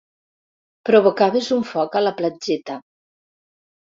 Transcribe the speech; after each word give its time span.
Provocaves 0.89 1.49
un 1.57 1.61
foc 1.73 1.97
a 1.99 2.03
la 2.05 2.13
platgeta. 2.21 2.79